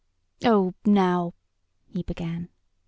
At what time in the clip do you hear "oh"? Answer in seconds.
0.43-0.73